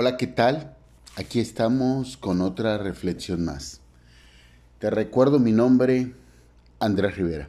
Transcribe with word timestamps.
Hola, 0.00 0.16
¿qué 0.16 0.28
tal? 0.28 0.76
Aquí 1.16 1.40
estamos 1.40 2.16
con 2.16 2.40
otra 2.40 2.78
reflexión 2.78 3.44
más. 3.44 3.80
Te 4.78 4.90
recuerdo 4.90 5.40
mi 5.40 5.50
nombre, 5.50 6.14
Andrés 6.78 7.16
Rivera. 7.16 7.48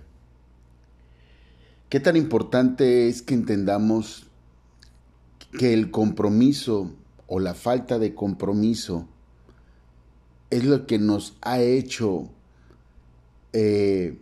¿Qué 1.90 2.00
tan 2.00 2.18
importante 2.18 3.08
es 3.08 3.22
que 3.22 3.36
entendamos 3.36 4.26
que 5.60 5.76
el 5.76 5.92
compromiso 5.92 6.92
o 7.28 7.40
la 7.40 7.54
falta 7.54 8.00
de 8.00 8.16
compromiso 8.16 9.08
es 10.50 10.64
lo 10.64 10.88
que 10.88 10.98
nos 10.98 11.38
ha 11.44 11.60
hecho 11.60 12.32
eh, 13.54 14.18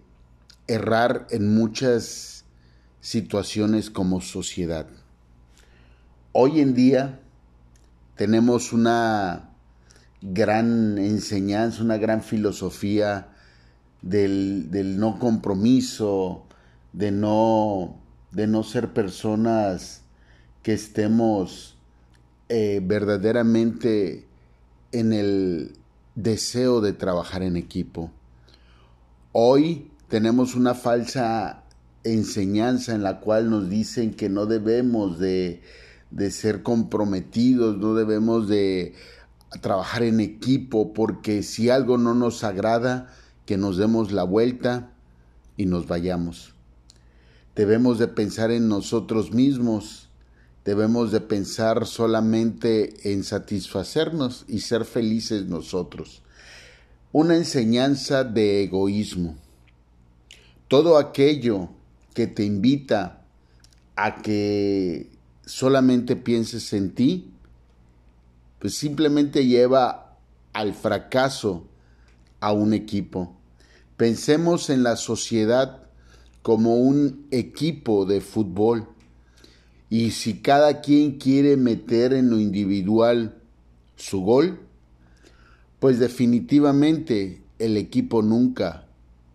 errar 0.67 1.27
en 1.29 1.55
muchas 1.55 2.43
situaciones 2.99 3.89
como 3.89 4.19
sociedad? 4.19 4.85
Hoy 6.33 6.59
en 6.59 6.73
día, 6.73 7.21
tenemos 8.17 8.73
una 8.73 9.51
gran 10.21 10.97
enseñanza, 10.97 11.83
una 11.83 11.97
gran 11.97 12.23
filosofía 12.23 13.29
del, 14.01 14.97
no 14.99 15.19
compromiso, 15.19 16.43
de 16.93 17.11
no, 17.11 17.95
de 18.31 18.47
no 18.47 18.63
ser 18.63 18.91
personas 18.93 20.01
que 20.63 20.73
estemos 20.73 21.77
eh, 22.49 22.81
verdaderamente 22.83 24.25
en 24.91 25.13
el 25.13 25.77
deseo 26.15 26.81
de 26.81 26.93
trabajar 26.93 27.43
en 27.43 27.55
equipo. 27.55 28.11
Hoy 29.31 29.91
tenemos 30.07 30.55
una 30.55 30.73
falsa 30.73 31.63
enseñanza 32.03 32.95
en 32.95 33.03
la 33.03 33.19
cual 33.19 33.51
nos 33.51 33.69
dicen 33.69 34.15
que 34.15 34.29
no 34.29 34.47
debemos 34.47 35.19
de 35.19 35.61
de 36.11 36.31
ser 36.31 36.63
comprometidos, 36.63 37.77
no 37.77 37.93
debemos 37.93 38.47
de 38.47 38.93
trabajar 39.61 40.03
en 40.03 40.19
equipo, 40.19 40.93
porque 40.93 41.43
si 41.43 41.69
algo 41.69 41.97
no 41.97 42.13
nos 42.13 42.43
agrada, 42.43 43.13
que 43.45 43.57
nos 43.57 43.77
demos 43.77 44.11
la 44.11 44.23
vuelta 44.23 44.91
y 45.55 45.65
nos 45.65 45.87
vayamos. 45.87 46.53
Debemos 47.55 47.97
de 47.97 48.07
pensar 48.07 48.51
en 48.51 48.67
nosotros 48.67 49.33
mismos, 49.33 50.09
debemos 50.63 51.11
de 51.11 51.21
pensar 51.21 51.87
solamente 51.87 53.11
en 53.11 53.23
satisfacernos 53.23 54.45
y 54.47 54.59
ser 54.59 54.85
felices 54.85 55.45
nosotros. 55.45 56.21
Una 57.13 57.35
enseñanza 57.35 58.23
de 58.23 58.63
egoísmo. 58.63 59.37
Todo 60.67 60.97
aquello 60.97 61.69
que 62.13 62.27
te 62.27 62.43
invita 62.43 63.21
a 63.95 64.21
que 64.21 65.16
solamente 65.47 66.17
pienses 66.17 66.73
en 66.73 66.93
ti, 66.93 67.31
pues 68.59 68.75
simplemente 68.75 69.45
lleva 69.45 70.17
al 70.51 70.73
fracaso 70.73 71.65
a 72.41 72.51
un 72.51 72.73
equipo. 72.73 73.33
Pensemos 73.95 74.69
en 74.69 74.83
la 74.83 74.97
sociedad 74.97 75.83
como 76.41 76.75
un 76.75 77.27
equipo 77.31 78.05
de 78.05 78.19
fútbol. 78.19 78.89
Y 79.89 80.11
si 80.11 80.41
cada 80.41 80.81
quien 80.81 81.17
quiere 81.17 81.55
meter 81.55 82.11
en 82.11 82.29
lo 82.29 82.39
individual 82.39 83.37
su 83.95 84.21
gol, 84.21 84.59
pues 85.79 85.97
definitivamente 85.97 87.41
el 87.57 87.77
equipo 87.77 88.21
nunca, 88.21 88.85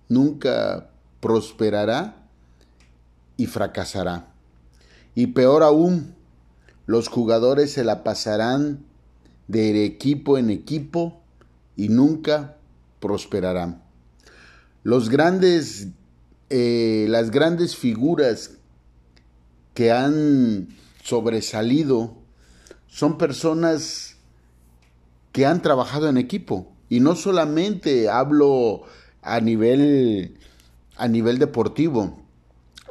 nunca 0.09 0.91
prosperará 1.21 2.29
y 3.39 3.47
fracasará. 3.47 4.32
Y 5.15 5.29
peor 5.29 5.63
aún, 5.63 6.15
los 6.87 7.09
jugadores 7.09 7.73
se 7.73 7.85
la 7.85 8.03
pasarán 8.03 8.85
de 9.49 9.85
equipo 9.85 10.39
en 10.39 10.51
equipo 10.51 11.21
y 11.77 11.89
nunca 11.89 12.57
prosperarán. 13.01 13.83
Los 14.83 15.09
grandes, 15.09 15.89
eh, 16.51 17.07
las 17.09 17.31
grandes 17.31 17.77
figuras 17.77 18.53
que 19.75 19.91
han 19.93 20.69
sobresalido 21.03 22.17
son 22.89 23.19
personas 23.19 24.17
que 25.33 25.47
han 25.47 25.63
trabajado 25.63 26.09
en 26.09 26.17
equipo. 26.17 26.73
Y 26.89 27.01
no 27.01 27.17
solamente 27.17 28.09
hablo 28.09 28.83
a 29.23 29.41
nivel, 29.41 30.37
a 30.97 31.09
nivel 31.09 31.39
deportivo, 31.39 32.22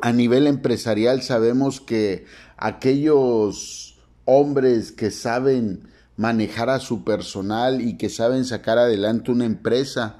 a 0.01 0.11
nivel 0.11 0.47
empresarial 0.47 1.21
sabemos 1.21 1.81
que 1.81 2.25
aquellos 2.57 3.99
hombres 4.25 4.91
que 4.91 5.11
saben 5.11 5.87
manejar 6.17 6.69
a 6.69 6.79
su 6.79 7.03
personal 7.03 7.81
y 7.81 7.97
que 7.97 8.09
saben 8.09 8.45
sacar 8.45 8.77
adelante 8.77 9.31
una 9.31 9.45
empresa 9.45 10.19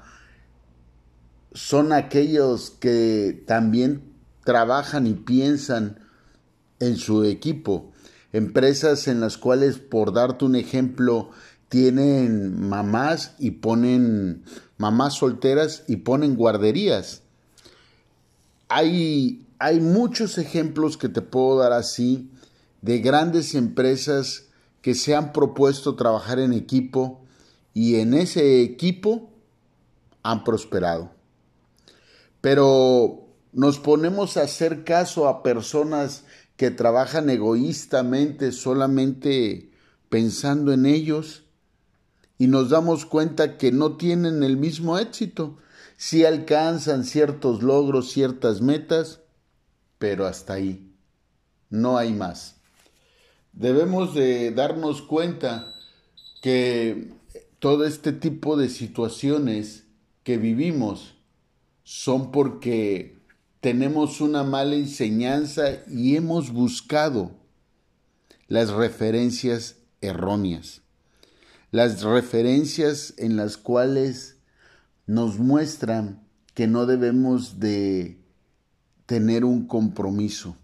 son 1.52 1.92
aquellos 1.92 2.70
que 2.70 3.42
también 3.46 4.02
trabajan 4.44 5.06
y 5.06 5.14
piensan 5.14 6.00
en 6.80 6.96
su 6.96 7.24
equipo. 7.24 7.92
Empresas 8.32 9.06
en 9.06 9.20
las 9.20 9.36
cuales, 9.36 9.78
por 9.78 10.12
darte 10.14 10.46
un 10.46 10.56
ejemplo, 10.56 11.30
tienen 11.68 12.68
mamás 12.68 13.34
y 13.38 13.52
ponen 13.52 14.44
mamás 14.78 15.14
solteras 15.14 15.84
y 15.86 15.96
ponen 15.96 16.34
guarderías. 16.34 17.22
Hay 18.68 19.46
hay 19.62 19.78
muchos 19.78 20.38
ejemplos 20.38 20.96
que 20.96 21.08
te 21.08 21.22
puedo 21.22 21.58
dar 21.58 21.72
así 21.72 22.32
de 22.80 22.98
grandes 22.98 23.54
empresas 23.54 24.48
que 24.80 24.96
se 24.96 25.14
han 25.14 25.32
propuesto 25.32 25.94
trabajar 25.94 26.40
en 26.40 26.52
equipo 26.52 27.20
y 27.72 28.00
en 28.00 28.12
ese 28.12 28.60
equipo 28.60 29.30
han 30.24 30.42
prosperado. 30.42 31.12
Pero 32.40 33.28
nos 33.52 33.78
ponemos 33.78 34.36
a 34.36 34.42
hacer 34.42 34.82
caso 34.82 35.28
a 35.28 35.44
personas 35.44 36.24
que 36.56 36.72
trabajan 36.72 37.30
egoístamente 37.30 38.50
solamente 38.50 39.70
pensando 40.08 40.72
en 40.72 40.86
ellos 40.86 41.44
y 42.36 42.48
nos 42.48 42.70
damos 42.70 43.06
cuenta 43.06 43.58
que 43.58 43.70
no 43.70 43.96
tienen 43.96 44.42
el 44.42 44.56
mismo 44.56 44.98
éxito. 44.98 45.56
Si 45.96 46.24
alcanzan 46.24 47.04
ciertos 47.04 47.62
logros, 47.62 48.10
ciertas 48.10 48.60
metas, 48.60 49.21
pero 50.02 50.26
hasta 50.26 50.54
ahí. 50.54 50.92
No 51.70 51.96
hay 51.96 52.12
más. 52.12 52.56
Debemos 53.52 54.16
de 54.16 54.50
darnos 54.50 55.00
cuenta 55.00 55.76
que 56.42 57.12
todo 57.60 57.84
este 57.84 58.10
tipo 58.12 58.56
de 58.56 58.68
situaciones 58.68 59.84
que 60.24 60.38
vivimos 60.38 61.14
son 61.84 62.32
porque 62.32 63.22
tenemos 63.60 64.20
una 64.20 64.42
mala 64.42 64.74
enseñanza 64.74 65.84
y 65.88 66.16
hemos 66.16 66.50
buscado 66.52 67.30
las 68.48 68.70
referencias 68.70 69.76
erróneas, 70.00 70.82
las 71.70 72.02
referencias 72.02 73.14
en 73.18 73.36
las 73.36 73.56
cuales 73.56 74.34
nos 75.06 75.38
muestran 75.38 76.26
que 76.54 76.66
no 76.66 76.86
debemos 76.86 77.60
de 77.60 78.21
tener 79.12 79.44
un 79.44 79.66
compromiso. 79.66 80.56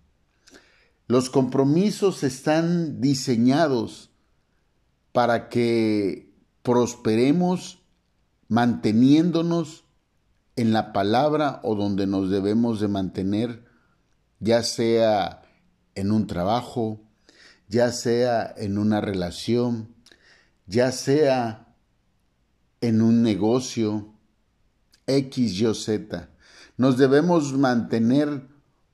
Los 1.07 1.29
compromisos 1.29 2.25
están 2.25 2.99
diseñados 2.99 4.09
para 5.13 5.51
que 5.51 6.33
prosperemos 6.63 7.83
manteniéndonos 8.49 9.85
en 10.57 10.73
la 10.73 10.95
palabra 10.95 11.61
o 11.63 11.75
donde 11.75 12.07
nos 12.07 12.31
debemos 12.31 12.81
de 12.81 12.89
mantener, 12.89 13.67
ya 14.41 14.63
sea 14.63 15.43
en 15.95 16.11
un 16.11 16.27
trabajo, 16.27 17.03
ya 17.69 17.93
sea 17.93 18.55
en 18.57 18.79
una 18.79 19.03
relación, 19.03 19.95
ya 20.67 20.91
sea 20.91 21.75
en 22.81 23.03
un 23.03 23.23
negocio, 23.23 24.15
X, 25.07 25.61
Y, 25.61 25.75
Z 25.75 26.31
nos 26.79 26.97
debemos 26.97 27.53
mantener 27.53 28.47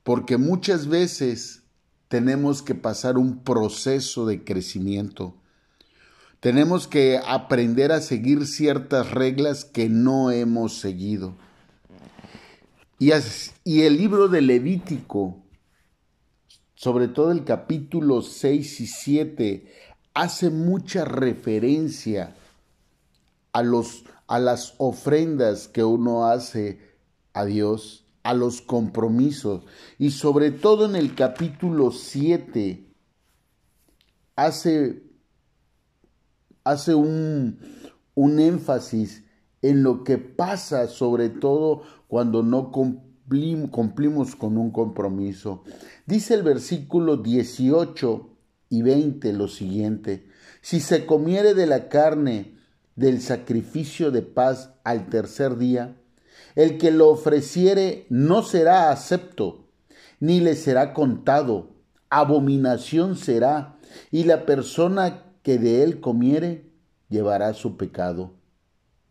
porque 0.02 0.38
muchas 0.38 0.88
veces 0.88 1.62
tenemos 2.08 2.62
que 2.62 2.74
pasar 2.74 3.18
un 3.18 3.44
proceso 3.44 4.26
de 4.26 4.42
crecimiento. 4.42 5.36
Tenemos 6.40 6.88
que 6.88 7.20
aprender 7.26 7.92
a 7.92 8.00
seguir 8.00 8.46
ciertas 8.46 9.10
reglas 9.10 9.64
que 9.64 9.88
no 9.88 10.30
hemos 10.30 10.78
seguido. 10.78 11.36
Y, 12.98 13.10
el 13.82 13.96
libro 13.96 14.28
de 14.28 14.40
Levítico, 14.40 15.42
sobre 16.74 17.08
todo 17.08 17.32
el 17.32 17.44
capítulo 17.44 18.22
6 18.22 18.80
y 18.80 18.86
7, 18.86 19.72
hace 20.14 20.48
mucha 20.48 21.04
referencia 21.04 22.34
a, 23.52 23.62
los, 23.62 24.04
a 24.26 24.38
las 24.38 24.74
ofrendas 24.78 25.68
que 25.68 25.84
uno 25.84 26.26
hace 26.26 26.83
a 27.34 27.44
Dios, 27.44 28.06
a 28.22 28.32
los 28.32 28.62
compromisos 28.62 29.64
y 29.98 30.10
sobre 30.10 30.50
todo 30.50 30.86
en 30.86 30.96
el 30.96 31.14
capítulo 31.14 31.90
7 31.90 32.86
hace 34.36 35.02
hace 36.64 36.94
un, 36.94 37.58
un 38.14 38.40
énfasis 38.40 39.24
en 39.60 39.82
lo 39.82 40.02
que 40.04 40.18
pasa, 40.18 40.88
sobre 40.88 41.28
todo 41.28 41.82
cuando 42.08 42.42
no 42.42 42.70
cumplimos 42.70 44.36
con 44.36 44.56
un 44.56 44.70
compromiso. 44.70 45.62
Dice 46.06 46.34
el 46.34 46.42
versículo 46.42 47.18
18 47.18 48.30
y 48.70 48.82
20 48.82 49.32
lo 49.34 49.48
siguiente, 49.48 50.26
si 50.60 50.80
se 50.80 51.06
comiere 51.06 51.54
de 51.54 51.66
la 51.66 51.88
carne 51.88 52.56
del 52.96 53.20
sacrificio 53.20 54.10
de 54.10 54.22
paz 54.22 54.74
al 54.84 55.08
tercer 55.08 55.56
día, 55.56 55.96
el 56.54 56.78
que 56.78 56.90
lo 56.90 57.08
ofreciere 57.10 58.06
no 58.08 58.42
será 58.42 58.90
acepto, 58.90 59.66
ni 60.20 60.40
le 60.40 60.54
será 60.54 60.94
contado, 60.94 61.70
abominación 62.10 63.16
será, 63.16 63.76
y 64.10 64.24
la 64.24 64.46
persona 64.46 65.24
que 65.42 65.58
de 65.58 65.82
él 65.82 66.00
comiere 66.00 66.70
llevará 67.08 67.52
su 67.54 67.76
pecado. 67.76 68.34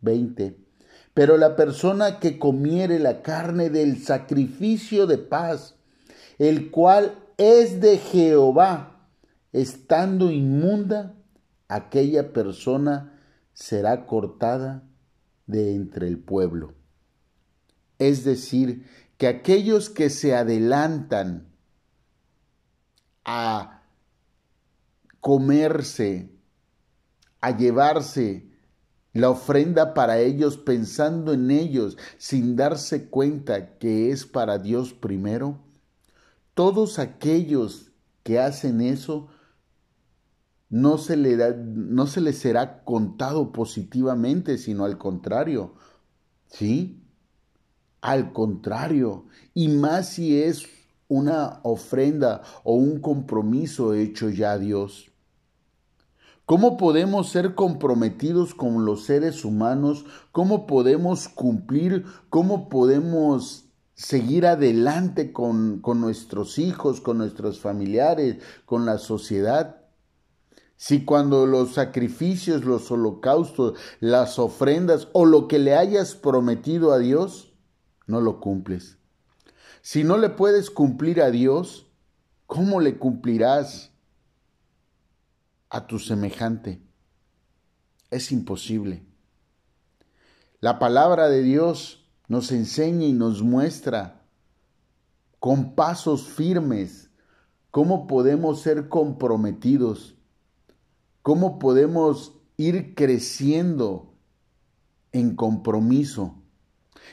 20. 0.00 0.58
Pero 1.14 1.36
la 1.36 1.56
persona 1.56 2.18
que 2.18 2.38
comiere 2.38 2.98
la 2.98 3.22
carne 3.22 3.70
del 3.70 4.02
sacrificio 4.02 5.06
de 5.06 5.18
paz, 5.18 5.76
el 6.38 6.70
cual 6.70 7.14
es 7.36 7.80
de 7.80 7.98
Jehová, 7.98 9.08
estando 9.52 10.30
inmunda, 10.30 11.14
aquella 11.68 12.32
persona 12.32 13.20
será 13.52 14.06
cortada 14.06 14.82
de 15.46 15.74
entre 15.74 16.08
el 16.08 16.18
pueblo. 16.18 16.74
Es 17.98 18.24
decir, 18.24 18.86
que 19.18 19.26
aquellos 19.28 19.90
que 19.90 20.10
se 20.10 20.34
adelantan 20.34 21.46
a 23.24 23.82
comerse, 25.20 26.30
a 27.40 27.56
llevarse 27.56 28.50
la 29.12 29.30
ofrenda 29.30 29.94
para 29.94 30.18
ellos 30.18 30.58
pensando 30.58 31.32
en 31.32 31.50
ellos 31.50 31.96
sin 32.18 32.56
darse 32.56 33.08
cuenta 33.08 33.78
que 33.78 34.10
es 34.10 34.26
para 34.26 34.58
Dios 34.58 34.92
primero, 34.92 35.60
todos 36.54 36.98
aquellos 36.98 37.92
que 38.24 38.40
hacen 38.40 38.80
eso 38.80 39.28
no 40.68 40.98
se, 40.98 41.16
le 41.16 41.36
da, 41.36 41.54
no 41.54 42.08
se 42.08 42.20
les 42.20 42.38
será 42.38 42.82
contado 42.82 43.52
positivamente, 43.52 44.58
sino 44.58 44.84
al 44.84 44.98
contrario. 44.98 45.74
¿Sí? 46.48 47.03
Al 48.04 48.34
contrario. 48.34 49.24
Y 49.54 49.68
más 49.68 50.10
si 50.10 50.42
es 50.42 50.66
una 51.08 51.60
ofrenda 51.62 52.42
o 52.62 52.74
un 52.74 53.00
compromiso 53.00 53.94
hecho 53.94 54.28
ya 54.28 54.52
a 54.52 54.58
Dios. 54.58 55.10
¿Cómo 56.44 56.76
podemos 56.76 57.30
ser 57.30 57.54
comprometidos 57.54 58.54
con 58.54 58.84
los 58.84 59.06
seres 59.06 59.46
humanos? 59.46 60.04
¿Cómo 60.32 60.66
podemos 60.66 61.30
cumplir? 61.30 62.04
¿Cómo 62.28 62.68
podemos 62.68 63.70
seguir 63.94 64.44
adelante 64.44 65.32
con, 65.32 65.80
con, 65.80 66.02
nuestros 66.02 66.58
hijos, 66.58 67.00
con 67.00 67.16
nuestros 67.16 67.58
familiares, 67.58 68.36
con 68.66 68.84
la 68.84 68.98
sociedad? 68.98 69.76
Si 70.76 71.06
cuando 71.06 71.46
los 71.46 71.72
sacrificios, 71.72 72.66
los 72.66 72.90
holocaustos, 72.90 73.78
las 74.00 74.38
ofrendas 74.38 75.08
o 75.14 75.24
lo 75.24 75.48
que 75.48 75.58
le 75.58 75.74
hayas 75.74 76.14
prometido 76.14 76.92
a 76.92 76.98
Dios, 76.98 77.53
no 78.06 78.20
lo 78.20 78.40
cumples. 78.40 78.98
Si 79.82 80.04
no 80.04 80.18
le 80.18 80.30
puedes 80.30 80.70
cumplir 80.70 81.20
a 81.20 81.30
Dios, 81.30 81.86
¿cómo 82.46 82.80
le 82.80 82.98
cumplirás 82.98 83.94
a 85.74 85.88
tu 85.88 85.98
semejante. 85.98 86.80
Es 88.08 88.30
imposible. 88.30 89.04
La 90.60 90.78
palabra 90.78 91.28
de 91.28 91.42
Dios 91.42 92.08
nos 92.28 92.52
enseña 92.52 93.06
y 93.06 93.12
nos 93.12 93.42
muestra 93.42 94.22
con 95.40 95.74
pasos 95.74 96.28
firmes 96.28 97.10
cómo 97.72 98.06
podemos 98.06 98.60
ser 98.60 98.88
comprometidos, 98.88 100.14
cómo 101.22 101.58
podemos 101.58 102.34
ir 102.56 102.94
creciendo 102.94 104.14
en 105.10 105.34
compromiso 105.34 106.36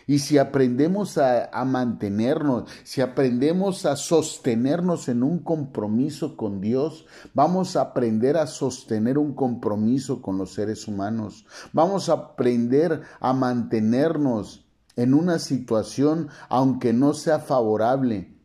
y 0.07 0.19
si 0.19 0.37
aprendemos 0.37 1.17
a, 1.17 1.49
mantenernos, 1.65 2.69
si 2.83 3.01
aprendemos 3.01 3.85
a 3.85 3.95
sostenernos 3.95 5.07
en 5.09 5.23
un 5.23 5.39
compromiso 5.39 6.35
con 6.35 6.61
Dios, 6.61 7.05
vamos 7.33 7.75
a 7.75 7.81
aprender 7.81 8.37
a 8.37 8.47
sostener 8.47 9.17
un 9.17 9.33
compromiso 9.33 10.21
con 10.21 10.37
los 10.37 10.53
seres 10.53 10.87
humanos. 10.87 11.45
Vamos 11.73 12.09
a 12.09 12.13
aprender 12.13 13.01
a 13.19 13.33
mantenernos 13.33 14.65
en 14.95 15.13
una 15.13 15.39
situación 15.39 16.29
aunque 16.49 16.93
no 16.93 17.13
sea 17.13 17.39
favorable. 17.39 18.37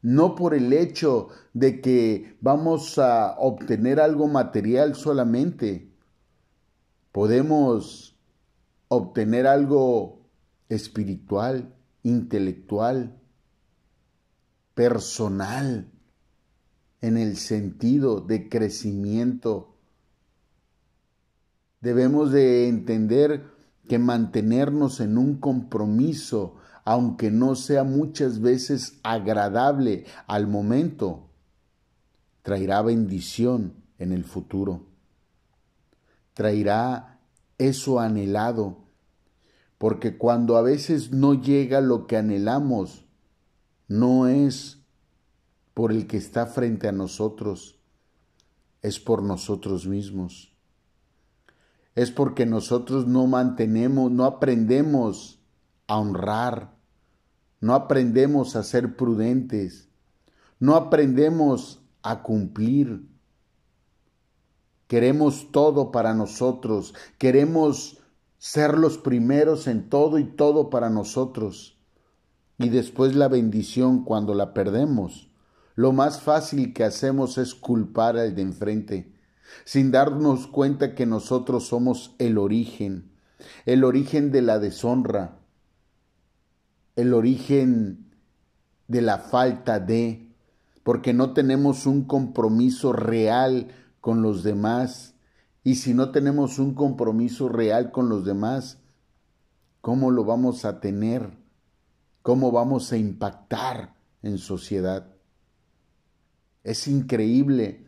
No 0.00 0.36
por 0.36 0.54
el 0.54 0.72
hecho 0.72 1.28
de 1.54 1.80
que 1.80 2.36
vamos 2.40 2.98
a 2.98 3.34
obtener 3.38 3.98
algo 3.98 4.28
material 4.28 4.94
solamente. 4.94 5.92
Podemos 7.10 8.16
obtener 8.88 9.46
algo 9.46 10.17
espiritual, 10.68 11.74
intelectual, 12.02 13.18
personal, 14.74 15.90
en 17.00 17.16
el 17.16 17.36
sentido 17.36 18.20
de 18.20 18.48
crecimiento. 18.48 19.76
Debemos 21.80 22.32
de 22.32 22.68
entender 22.68 23.44
que 23.88 23.98
mantenernos 23.98 25.00
en 25.00 25.16
un 25.16 25.36
compromiso, 25.36 26.56
aunque 26.84 27.30
no 27.30 27.54
sea 27.54 27.84
muchas 27.84 28.40
veces 28.40 28.98
agradable 29.02 30.04
al 30.26 30.46
momento, 30.46 31.30
traerá 32.42 32.82
bendición 32.82 33.74
en 33.98 34.12
el 34.12 34.24
futuro. 34.24 34.86
Traerá 36.34 37.20
eso 37.58 38.00
anhelado 38.00 38.87
porque 39.78 40.18
cuando 40.18 40.56
a 40.56 40.62
veces 40.62 41.12
no 41.12 41.34
llega 41.34 41.80
lo 41.80 42.08
que 42.08 42.16
anhelamos, 42.16 43.06
no 43.86 44.26
es 44.26 44.82
por 45.72 45.92
el 45.92 46.08
que 46.08 46.16
está 46.16 46.46
frente 46.46 46.88
a 46.88 46.92
nosotros, 46.92 47.78
es 48.82 48.98
por 48.98 49.22
nosotros 49.22 49.86
mismos. 49.86 50.52
Es 51.94 52.10
porque 52.10 52.46
nosotros 52.46 53.06
no 53.06 53.26
mantenemos, 53.28 54.10
no 54.10 54.24
aprendemos 54.24 55.40
a 55.86 55.98
honrar, 55.98 56.76
no 57.60 57.74
aprendemos 57.74 58.56
a 58.56 58.64
ser 58.64 58.96
prudentes, 58.96 59.88
no 60.58 60.74
aprendemos 60.74 61.80
a 62.02 62.22
cumplir. 62.22 63.08
Queremos 64.88 65.50
todo 65.52 65.92
para 65.92 66.14
nosotros, 66.14 66.94
queremos 67.18 67.98
ser 68.38 68.78
los 68.78 68.98
primeros 68.98 69.66
en 69.66 69.88
todo 69.88 70.18
y 70.18 70.24
todo 70.24 70.70
para 70.70 70.90
nosotros, 70.90 71.76
y 72.56 72.68
después 72.68 73.14
la 73.14 73.28
bendición 73.28 74.04
cuando 74.04 74.34
la 74.34 74.54
perdemos. 74.54 75.30
Lo 75.74 75.92
más 75.92 76.20
fácil 76.20 76.72
que 76.72 76.84
hacemos 76.84 77.38
es 77.38 77.54
culpar 77.54 78.16
al 78.16 78.34
de 78.34 78.42
enfrente, 78.42 79.12
sin 79.64 79.90
darnos 79.90 80.46
cuenta 80.46 80.94
que 80.94 81.06
nosotros 81.06 81.68
somos 81.68 82.14
el 82.18 82.38
origen, 82.38 83.12
el 83.66 83.84
origen 83.84 84.30
de 84.30 84.42
la 84.42 84.58
deshonra, 84.58 85.38
el 86.96 87.14
origen 87.14 88.10
de 88.88 89.02
la 89.02 89.18
falta 89.18 89.78
de, 89.78 90.32
porque 90.82 91.12
no 91.12 91.32
tenemos 91.32 91.86
un 91.86 92.04
compromiso 92.04 92.92
real 92.92 93.68
con 94.00 94.22
los 94.22 94.42
demás 94.42 95.14
y 95.64 95.76
si 95.76 95.94
no 95.94 96.10
tenemos 96.10 96.58
un 96.58 96.74
compromiso 96.74 97.48
real 97.48 97.90
con 97.90 98.08
los 98.08 98.24
demás, 98.24 98.78
¿cómo 99.80 100.10
lo 100.10 100.24
vamos 100.24 100.64
a 100.64 100.80
tener? 100.80 101.30
¿Cómo 102.22 102.52
vamos 102.52 102.92
a 102.92 102.96
impactar 102.96 103.94
en 104.22 104.38
sociedad? 104.38 105.14
Es 106.64 106.88
increíble 106.88 107.86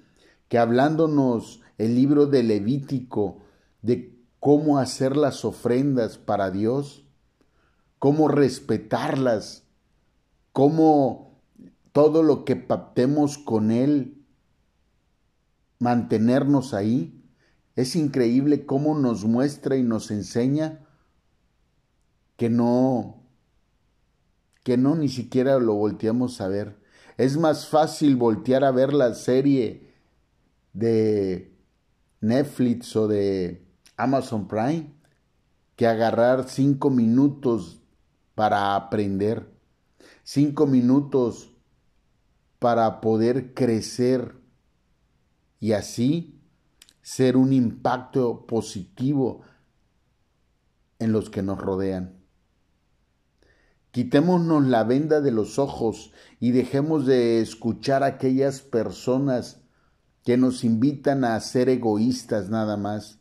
que 0.48 0.58
hablándonos 0.58 1.60
el 1.78 1.94
libro 1.94 2.26
de 2.26 2.42
Levítico 2.42 3.38
de 3.82 4.18
cómo 4.40 4.78
hacer 4.78 5.16
las 5.16 5.44
ofrendas 5.44 6.18
para 6.18 6.50
Dios, 6.50 7.04
cómo 7.98 8.28
respetarlas, 8.28 9.64
cómo 10.52 11.38
todo 11.92 12.22
lo 12.22 12.44
que 12.44 12.56
pactemos 12.56 13.38
con 13.38 13.70
Él, 13.70 14.24
mantenernos 15.78 16.74
ahí, 16.74 17.19
es 17.80 17.96
increíble 17.96 18.66
cómo 18.66 18.94
nos 18.94 19.24
muestra 19.24 19.76
y 19.76 19.82
nos 19.82 20.10
enseña 20.10 20.80
que 22.36 22.50
no, 22.50 23.22
que 24.62 24.76
no 24.76 24.96
ni 24.96 25.08
siquiera 25.08 25.58
lo 25.58 25.74
volteamos 25.74 26.40
a 26.40 26.48
ver. 26.48 26.78
Es 27.16 27.38
más 27.38 27.66
fácil 27.68 28.16
voltear 28.16 28.64
a 28.64 28.70
ver 28.70 28.92
la 28.92 29.14
serie 29.14 29.94
de 30.74 31.56
Netflix 32.20 32.94
o 32.96 33.08
de 33.08 33.66
Amazon 33.96 34.46
Prime 34.46 34.92
que 35.76 35.86
agarrar 35.86 36.48
cinco 36.48 36.90
minutos 36.90 37.80
para 38.34 38.76
aprender, 38.76 39.50
cinco 40.22 40.66
minutos 40.66 41.50
para 42.58 43.00
poder 43.00 43.54
crecer 43.54 44.34
y 45.58 45.72
así 45.72 46.39
ser 47.02 47.36
un 47.36 47.52
impacto 47.52 48.46
positivo 48.46 49.42
en 50.98 51.12
los 51.12 51.30
que 51.30 51.42
nos 51.42 51.58
rodean. 51.58 52.20
Quitémonos 53.90 54.66
la 54.66 54.84
venda 54.84 55.20
de 55.20 55.32
los 55.32 55.58
ojos 55.58 56.12
y 56.38 56.52
dejemos 56.52 57.06
de 57.06 57.40
escuchar 57.40 58.04
a 58.04 58.06
aquellas 58.06 58.60
personas 58.60 59.62
que 60.24 60.36
nos 60.36 60.62
invitan 60.62 61.24
a 61.24 61.40
ser 61.40 61.68
egoístas 61.68 62.50
nada 62.50 62.76
más, 62.76 63.18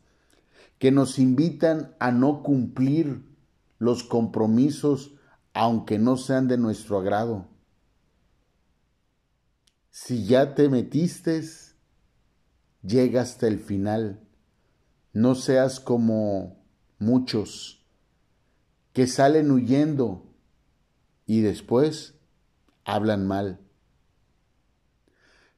que 0.78 0.92
nos 0.92 1.18
invitan 1.18 1.96
a 1.98 2.12
no 2.12 2.42
cumplir 2.42 3.24
los 3.78 4.04
compromisos 4.04 5.14
aunque 5.52 5.98
no 5.98 6.16
sean 6.16 6.46
de 6.46 6.58
nuestro 6.58 6.98
agrado. 6.98 7.48
Si 9.90 10.24
ya 10.24 10.54
te 10.54 10.68
metiste, 10.68 11.42
llega 12.82 13.22
hasta 13.22 13.46
el 13.46 13.58
final. 13.58 14.20
No 15.12 15.34
seas 15.34 15.80
como 15.80 16.64
muchos 16.98 17.84
que 18.92 19.06
salen 19.06 19.50
huyendo 19.50 20.26
y 21.26 21.40
después 21.40 22.14
hablan 22.84 23.26
mal. 23.26 23.60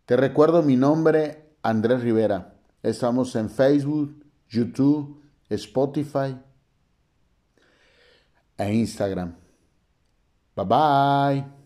Te 0.06 0.16
recuerdo 0.16 0.62
mi 0.62 0.76
nombre, 0.76 1.54
Andrés 1.62 2.02
Rivera. 2.02 2.56
Estamos 2.82 3.34
en 3.36 3.48
Facebook, 3.48 4.24
YouTube, 4.48 5.22
Spotify 5.48 6.36
e 8.58 8.74
Instagram. 8.74 9.36
Bye 10.54 10.66
bye. 10.66 11.61